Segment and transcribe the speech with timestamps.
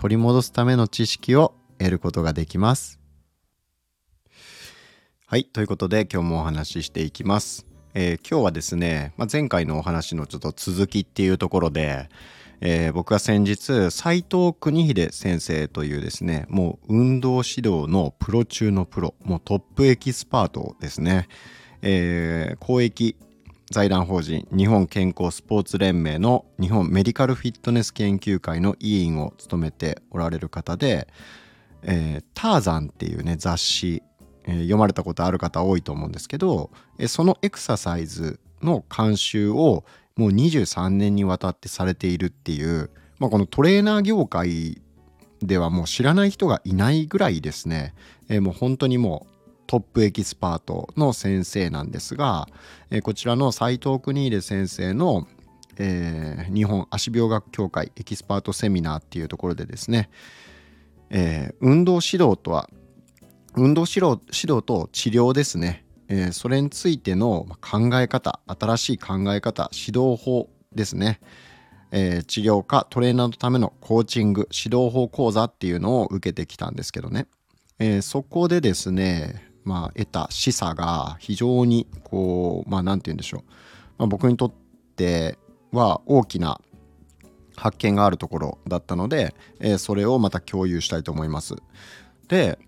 [0.00, 2.98] 取り戻すための知識を得ることができます。
[5.26, 7.66] はいということで今日もお話ししていきます。
[7.92, 12.08] えー、今日はですね、まあ、前回のお話のちょっと続きっていうところで、
[12.62, 21.28] えー、僕は先日斉藤邦秀先生というですねもう運動指導のプロ中のプロもうトップエキスパートですね、
[21.82, 23.16] えー、公益
[23.70, 31.06] 財団法人日本健康スポーツ連盟の日本メディカルフィットネス研究会の委員を務めておられる方で
[31.82, 34.02] 「えー、ターザン」っていうね雑誌、
[34.44, 39.84] えー、読まれたことある方多いと思うんですけど、えー、そのエクササイズの監修を
[40.16, 44.82] もう23年にわたってされているっていう、まあ、このトレーナー業界
[45.42, 47.94] ではもう知らない人がいないぐらいですね、
[48.28, 49.39] えー、もう本当にもう
[49.70, 52.48] トップエキスパートの先生なんですが、
[52.90, 55.28] えー、こちらの斉藤邦秀先生の、
[55.78, 60.10] えー、日本足病学協会エキスパートセミナーっていうところでですね、
[61.10, 62.68] えー、運動指導とは
[63.54, 65.84] 運動指導指導と治療ですね。
[66.08, 71.20] えー、それについての考え方新しい考え方指導法ですね、
[71.92, 77.28] えー、治療家トレーナーのためのコーチング指導法講座っていうのを受けてきたんですけどね、
[77.78, 83.42] えー、そこでですねまあ得た示唆が非常にこうまあ何て言うんでしょう、
[83.98, 84.52] まあ、僕にとっ
[84.96, 85.38] て
[85.72, 86.60] は大きな
[87.56, 91.56] 発見があるところだったので、えー、それをまた共有したいと思います。
[92.28, 92.58] で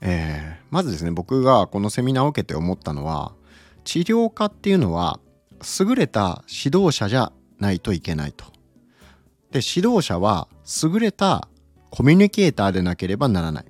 [0.00, 3.32] えー、まずですね僕がこのセミナーを受けて思ったのは
[3.84, 5.18] 治療家っていうのは
[5.80, 8.44] 優れた指導者じゃないといけないと。
[9.50, 10.46] で指導者は
[10.84, 11.48] 優れた
[11.90, 13.64] コミュニケーターでなければならない。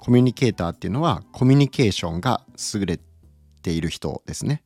[0.00, 2.42] コミュニケーターっていうのはコミュニケーションが
[2.74, 2.98] 優れ
[3.62, 4.62] ている人ですね。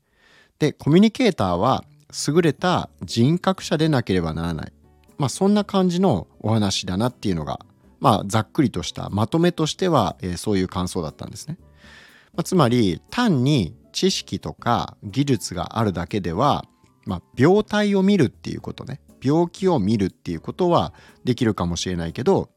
[0.58, 1.84] でコミュニケーターは
[2.28, 4.72] 優れた人格者でなければならない。
[5.18, 7.60] まあそんな感じのお話だなっていうのが
[8.04, 11.56] まあ、ざっくりとしたまとめとしては、えー、そういう感想だったんですね。
[12.34, 16.66] まあ、つまり単に知識とか技術があるだけでは、
[17.06, 20.92] まあ、病態を見るっていうことね病気を見るっていうことは
[21.24, 22.50] できるかもしれないけど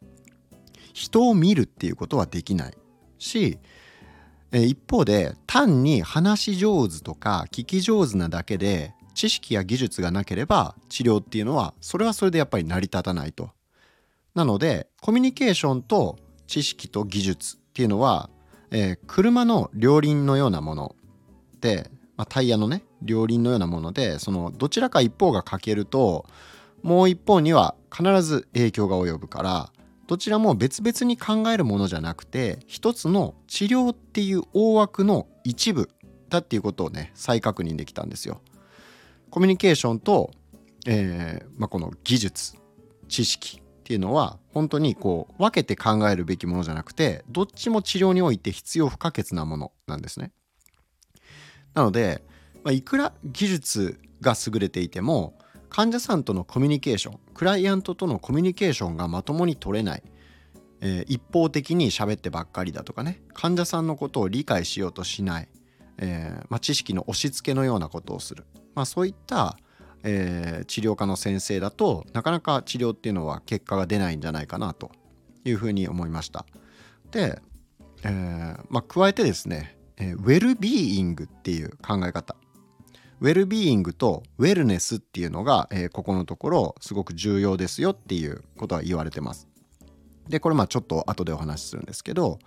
[0.97, 2.73] 人を見るっていうことはできない
[3.19, 3.59] し
[4.51, 13.51] 一方で単に話し上手とか聞き上手なだけで知識や技術がなければ治療っていうのはそれはそれでやっぱり成り立たないと。
[14.33, 18.29] なのでコミュニケーションと知識と技術っていうのは、
[18.71, 20.95] えー、車の両輪のようなもの
[21.61, 26.25] で、まあ、タイヤのね両輪のようなものでそのどちらか一方が欠けると
[26.81, 29.71] もう一方には必ず影響が及ぶから
[30.07, 35.89] どちらも別々に考えるものじゃなくて一つの治療っていう大枠の一部
[36.29, 38.41] だっていうことをね再確認できたんですよ。
[39.29, 40.31] コミュニケーションと、
[40.85, 42.55] えーまあ、この技術
[43.09, 50.31] 知識っていうのは本当にこう分けて考えるべきものじゃなくてどっちも治療において必要不可欠なものなんですね。
[51.73, 52.23] なので、
[52.63, 55.36] まあ、いくら技術が優れていても
[55.69, 60.03] 患者さんとのコミュニケーションクライアントとのコミュニケーションがまともに取れない、
[60.81, 63.21] えー、一方的に喋ってばっかりだとかね。
[63.33, 65.49] 患者さんのことを理解しようとしない、
[65.97, 68.45] えーまあ、知識の押し付けのようなことをする、
[68.75, 69.57] まあ、そういった
[70.03, 74.91] えー、治療科の先生だとなかなか治療っていうのは結果が出ないんじゃないかなと
[75.43, 76.45] いうふうに思いました。
[77.11, 77.41] で、
[78.03, 82.36] えーまあ、加えてですね、えー、ウェルビーイングっていう考え方。
[83.19, 89.47] ウェルビーイングとウェルネスっていうのが、えー、ここのところすごく重要ですよっていうことは言われてます。
[90.29, 92.37] でこれまあちょっと後でお話しするんですけど、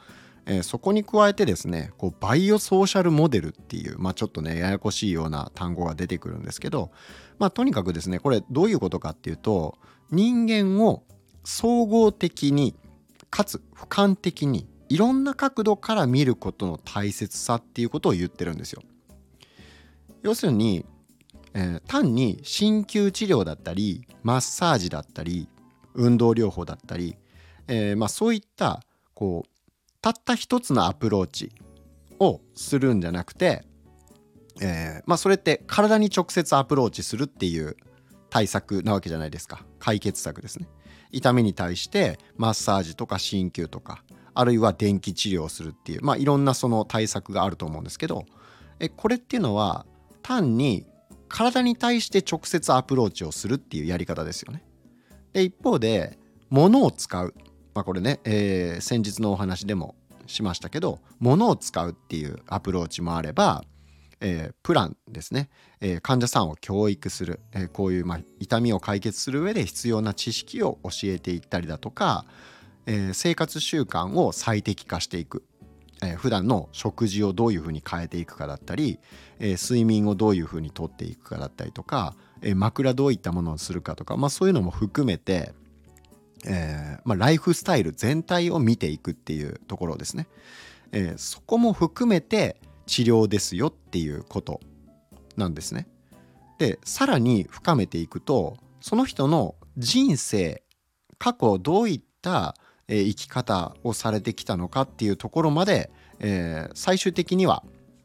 [0.46, 6.90] えー、そこに加えてですねこうバイオソーシャルモデルっていう、まあ、ちょっとねややこしいような単語が出てくるんですけど、
[7.38, 9.76] まあ、とにかくですねこれどういうことかっていうと
[10.10, 11.02] 人間を
[11.42, 12.76] 総合的に
[13.30, 18.82] かつ俯瞰的にいろんな角度から見ることの大切さっていうことを言ってるんですよ。
[20.22, 20.84] 要するに、
[21.54, 25.48] えー、単に鍼灸治療だったりマッサージだったり
[25.94, 27.16] 運動療法だったり、
[27.66, 28.82] えー、まあ、そういった
[29.14, 29.50] こう
[30.00, 31.52] たった一つのアプローチ
[32.18, 33.64] をするんじゃなくて、
[34.60, 37.76] えー、まあそれって体に直接アプローチするっていう
[38.30, 39.64] 対策なわけじゃないですか。
[39.78, 40.68] 解決策ですね。
[41.12, 48.26] 痛みに対してマッサージとか鍼灸とかあるいは電気治療をするっていうまあいろんなその対策があると思うんですけど
[48.78, 49.86] えこれっていうのは
[50.22, 50.86] 単に
[51.28, 54.62] 体に対して直接アプローチをするっていうやり方ですよね。
[55.32, 56.18] で一方で
[56.50, 57.34] 物を使う、
[57.74, 59.94] まあ、これね、えー、先日のお話でも
[60.26, 63.62] しましたけど物を使うっていうアプローチもあれば、
[64.20, 65.50] えー、プランですね、
[65.80, 72.24] えー、患者さんを教育する、えこういう、まあ、痛みを解決する上で必要な知識を教えていったりだとか、
[72.86, 75.44] え生活習慣を最適化していく。
[76.02, 78.98] えー、普段の食事をどういうふうに変えていくかだったり、
[79.38, 85.52] えー、睡眠をどういうふうにとっていくかだったりとか、えー、枕どういったものをするかとか、まあ、そういうのも含めて、
[86.46, 90.26] えーまあ、ライフスタイル全体を見ていくっていうところですね。
[90.92, 94.60] えー、そこも含めて治療ですよっていうこと
[95.36, 95.86] なんですね。
[96.58, 100.62] でさらに深めていくとその人の人生
[101.18, 102.54] 過去どういった
[102.90, 107.62] え生き方をされてきたのかっていうところまで、えー、最終的には、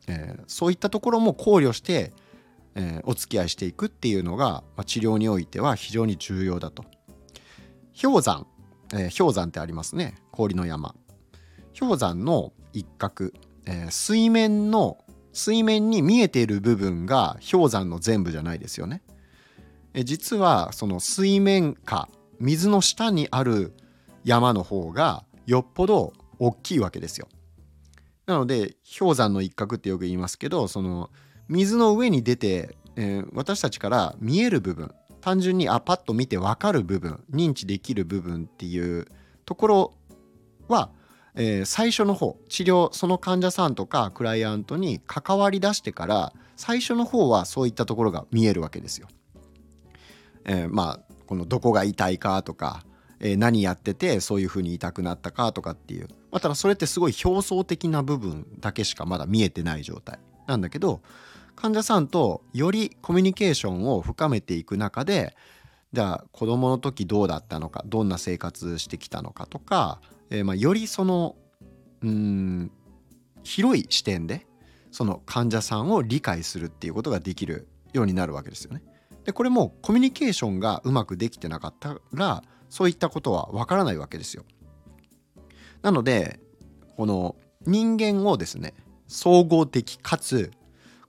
[0.08, 2.14] えー、そういったところも考慮して、
[2.76, 6.86] え、お付き合いしていくっていうのが、まあ、治療においては非常に重要だと。
[8.00, 8.46] 氷山、
[8.94, 10.94] え氷山ってありますね氷の山。
[11.78, 13.32] 氷山の一角、
[13.66, 14.98] え水面の
[15.32, 19.02] 水面に見えている部分が氷山の全部じゃないですよね。
[19.94, 22.10] え実はその水面下
[22.40, 23.74] 水の下にある
[24.26, 27.30] 山の方がよっぽど大きいわけですよ。
[28.26, 31.12] なので氷山の一角ってよく言いますけどその
[31.48, 34.92] 水の上に出て、えー、私たちから見える部分
[35.22, 39.08] 単純にあパッと見て分かる部分認知できる部分っていう
[39.46, 39.94] ところ
[40.68, 40.90] は、
[41.36, 49.08] えー、最初の方治療その患者さんとかクライアントに関わりだしてから最初の方はそういったところが見えるわけですよ。
[50.46, 52.84] えー、まあこのどこが痛いかとか
[53.20, 61.02] え何やっててそういう風に痛くなったかとかっていう、まあ、ただそれってすごい表層的な部分だけしかまだ見えてない状態なんだけど
[61.56, 65.36] 患者さんとよりコミュニケーションを深めていく中で
[65.94, 71.38] じゃあ子どもの時どうだったのかどんな生活してきたのかとか、えー、まあよりその
[72.02, 72.72] うん
[73.44, 74.46] 広い視点で
[74.92, 78.84] その患者さんを理解するっていうことができるようになるわけですよね。
[79.24, 84.44] でこれもコミュニケーションがうまくできてなかったらそういったことはわからないわけですよ。
[85.82, 86.40] なので
[86.98, 87.36] この
[87.66, 88.74] 人間をですね
[89.08, 90.52] 総合的かつ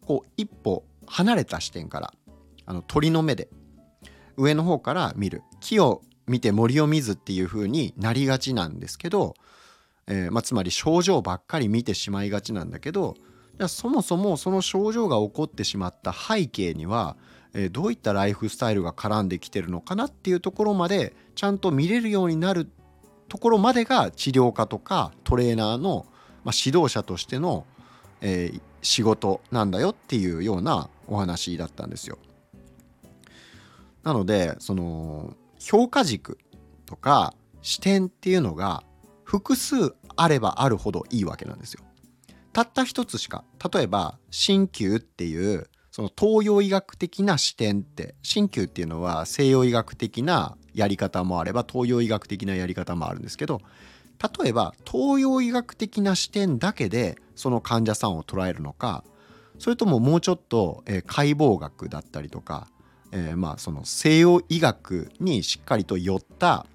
[0.06, 2.12] こう一歩離れた視点から
[2.66, 3.48] あの鳥の目で
[4.36, 9.34] 上の方から見る木を見て森を見ずっていう風になりがちなんですけど、
[10.08, 13.14] えー、まあ、つまり症状ばっかり見てしまいがちなんだけど
[13.58, 17.16] じゃそもそもその症状が起こってしまった背景には
[17.58, 22.68] えどういったライフスタイルが絡んできてるのかなっていうところまでちゃんと見れるようになる
[23.28, 26.06] ところまでが治療家とかトレーナーの、
[26.44, 27.64] ま、指導者としての、
[28.20, 32.18] え、仕事なんだよっていうようなお話だったんですよ。
[34.02, 36.38] なのでその評価軸
[36.84, 38.84] とか視点っていうのが
[39.24, 41.82] 複数あればあるほどいいわけなんですよ。
[42.52, 53.62] たった一つしか例えば鍼灸っていうその東洋医学的な視点って鍼灸っていうのは西洋医学的なやり方もあれば東洋医学的なやり方もあるんですけど
[54.42, 59.04] 例えば東洋医学的な視点だけでその患者さんを捉えるのか
[59.58, 62.68] それとももうちょっと、えー、解剖学だったりとか、
[63.10, 66.66] えー、まあその西洋医学にしっかりと寄った、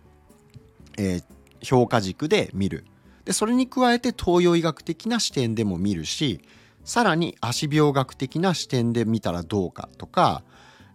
[0.98, 1.24] えー、
[1.62, 2.86] 評価軸で見る。
[3.25, 6.42] でそれに加えて東洋医学的な視点でも見るし
[6.84, 10.44] さらに足病学的な視点で見たらどうかとか、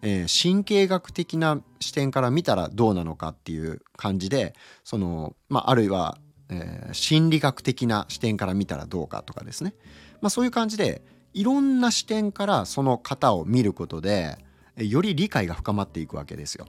[0.02, 9.74] えー、神経学的な視点から見たらどうなのかっていう感じでその、まあ、あるいは、えー、心理学的な視点から見たらどうかとかですね、
[10.20, 11.02] まあ、そういう感じで
[11.32, 14.38] いろんな視点からその方を見ることで
[14.76, 16.66] より理解が深まっていくわけですよ。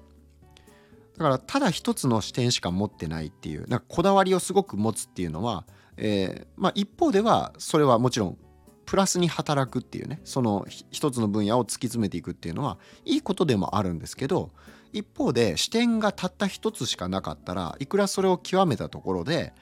[1.17, 5.65] だからただ一つの視点しか持ってないっていうなんかこだわりをすごく持つっていうのは、
[5.97, 8.37] えーまあ、一方ではそれはもちろん
[8.87, 14.51] プラスに働くっていうねその一つの分野を突き詰めていくっていうのはいいことでもあるんですけど
[14.93, 19.53] 一方で視点がたった一つしかなかったらいくらそれを極めたところで、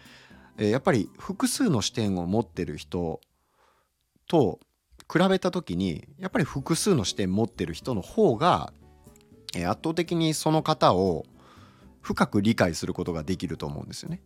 [0.58, 3.20] やっぱり複数の視点を持ってる人
[4.28, 4.60] と
[5.12, 8.72] 比べた時にやっぱり複数の視点持ってる人の方が、
[9.56, 11.26] 圧倒的にその方を
[12.02, 14.22] 深く理解することができると思うんですよね。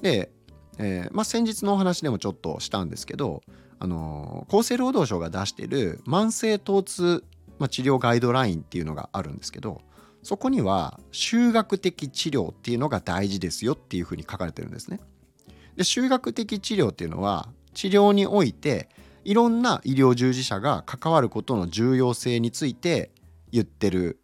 [0.00, 0.30] で、
[0.78, 3.42] えーまあ、先日のお話でもちょっとしたんですけど
[3.78, 7.24] あの厚生労働省が出してる慢性疼痛、
[7.58, 9.82] まあ、治療ガイドラインっていうのがあるんですけど
[10.22, 15.00] そこには修学的治療っていうのが大事ですよっていうふうに書かれてるんですね。
[15.76, 18.88] で修学的治療っていうのは治療において
[19.24, 23.10] いろんな医療従事者が関わることの重要性について
[23.52, 24.18] 言ってる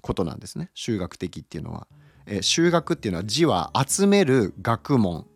[0.00, 1.86] ことなんですね修学的っていうのは。
[2.26, 5.26] え、修学っていうのは字は集める学問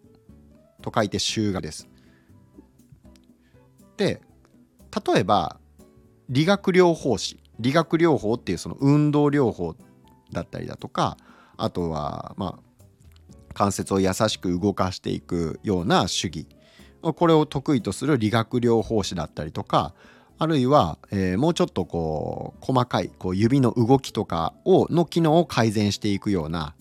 [0.83, 1.89] と書いて修学です。
[3.97, 4.21] で
[5.15, 5.59] 例えば
[6.29, 9.75] 理学療法士理学療法っていうその運動療法
[10.33, 11.17] だったりだとか
[11.57, 12.67] あとはまあ
[13.55, 16.47] 関節を優しく動かしていくような手技
[17.01, 19.95] これを得意とする理学療法士だったりとか
[20.39, 26.75] あるいは、えー、もうちょっとこう細かいこう指の動きとかをの機能を改善していくような、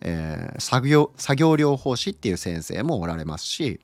[0.00, 3.80] えー、作業作業療法士っていう先生もおられますし、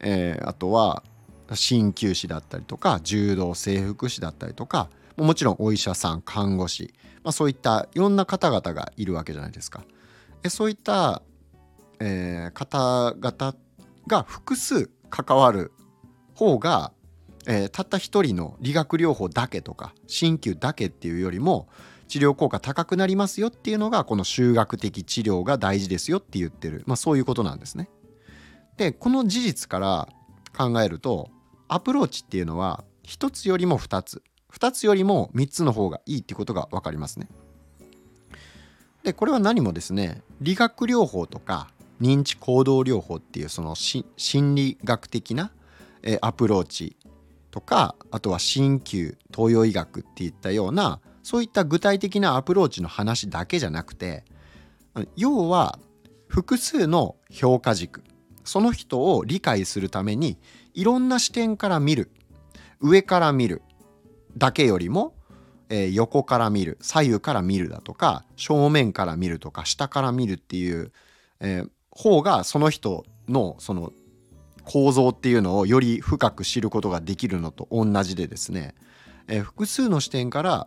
[0.00, 1.04] えー、あとは
[1.48, 9.84] 鍼灸師だったりとか柔道整復師だったりとかもちろんお医者さん看護師、まあ、そういったいろんな方々がいるわけじゃないですか。
[10.48, 11.22] そういった、
[12.00, 13.56] えー、方々
[14.06, 15.72] が複数関わる
[16.34, 16.92] 方が、
[17.46, 21.68] えー、たった一人の理学療法だけとか鍼灸だけっていうよりも
[22.08, 27.88] 治療効果高くなりますよっていうのがこの修学的治療が大事ですよって言ってる、まあ、そういうことなんですね。
[28.76, 30.08] でこの事実から
[30.56, 31.30] 考えると
[31.68, 37.28] アプローチっていうのは1つよりも2つ2つよりも3つの方がいいってことが分かりますね。
[39.02, 41.68] でこれは何もですね理学療法とか
[42.00, 45.52] 認知行動療法っていうその心理学的な、
[46.02, 46.96] えアプローチ
[47.50, 54.24] とかあとは鍼灸東洋医学っていったようなそういった具体的なアプローチの話だけじゃなくて
[55.16, 55.78] 要は
[56.26, 58.02] 複数の評価軸
[58.44, 60.38] その人を理解するために
[60.74, 62.10] いろんな視点から見る。
[62.80, 63.62] 上から見る。
[64.36, 65.14] だけよりも、
[65.68, 66.78] えー、横から見る。
[66.80, 70.92] 左右から見るだとか正面から見るとか下から見るっていう、
[71.40, 73.92] えー、方がその人のその
[74.64, 78.74] 構造っていうのをより深く知ることができるのと同じでですね、
[79.28, 80.66] えー、複数の視点から、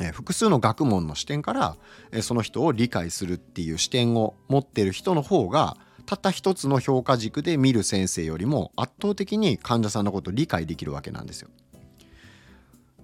[0.00, 1.76] え、複数の学問の視点から、
[2.12, 5.76] え、その人を理解するっていう視点を持ってる人の方が
[6.06, 11.50] たった一つの評価軸で見る先生よりも圧倒的に患者さんのことを理解できるわけなんですよ。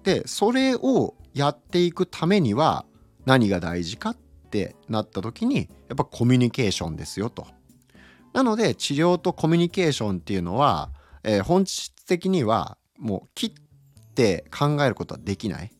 [0.04, 2.84] でそれをやっていくためには
[3.24, 4.16] 何が大事かっ
[4.50, 7.46] てなった時にやっぱコミュニケーションですよと。
[8.32, 10.90] なので治療とコミュニケーションっていうのは、
[11.22, 13.52] えー、本質的にはもう切っ
[14.14, 15.70] て考えることはできない。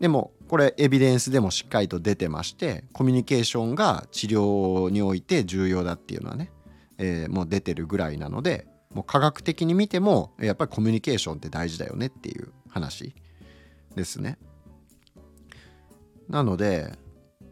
[0.00, 6.52] でもこれエビデンスでもしっかりと出てましてコミュニケーションが治療において重要だっていうのはね、
[6.98, 13.14] えー、もう出てるぐらいなのでもう科学的に見てもやっぱりコミュニケーションって大事だよねっていう話
[13.96, 14.36] ですね。
[16.28, 16.98] なので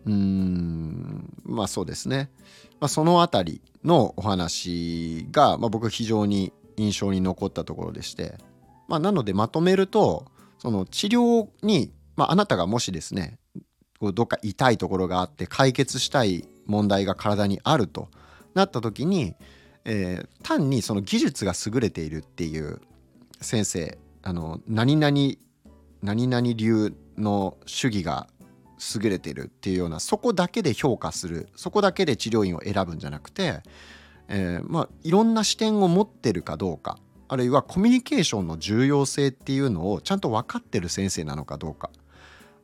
[0.05, 2.31] うーんまあそうですね、
[2.81, 8.37] まあ、その辺りのお話が、まあ、僕非常に印象に残ったところでして、
[8.89, 10.27] まあ、なのでまとめると
[10.59, 13.39] その治療に、まあ、あなたがもしですね
[14.03, 18.09] どっか痛いところがあって解決したい問題が体にあると
[18.53, 19.35] なった時に、
[19.87, 22.83] えー、単にその技術が優れているっていう
[23.41, 25.17] 先生あの何々
[26.03, 28.29] 何々流の主義が
[29.03, 33.63] 優れてるっていうようなそこだけで評価するそこだけで治療院を選ぶんじゃなくて、
[34.29, 36.99] えー、まあいろんな視点を持ってるかどうか
[37.29, 41.89] あるいはコミュニケーションの重要性っていうのをちゃんと分かってる先生なのかどうか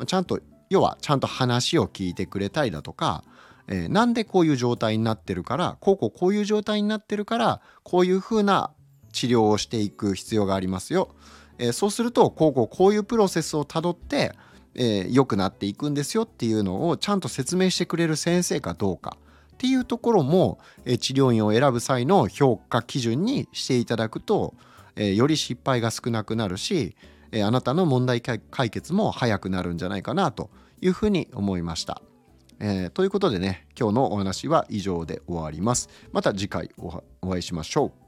[0.07, 3.25] ちゃんと要はちゃんと話を聞いてくれたりだとか、
[3.69, 8.73] えー、なんでこういう状態になってるからこうこうこういう状態になってるからこういうふうな
[9.12, 11.15] 治療をしていく必要がありますよ。
[11.59, 14.35] えー、そうするとこうこうこういうプロセスをたどって
[14.76, 19.17] えー、くなっていくんですよっていうのをちゃんと説明してくれる先生かどうか
[19.55, 24.55] っていうところも、えー、治療院を選ぶ際の評価基準にしていただくと、
[24.97, 26.95] えー、より失敗が少なくなるし、
[27.37, 28.40] えあなたの問題解
[28.71, 30.50] 決も早くなるんじゃないかなと
[30.81, 32.02] いうふうに思いました。
[32.59, 35.88] えということでね今日のお話は以上で終わります。
[36.12, 38.06] また次回お会いしましょう。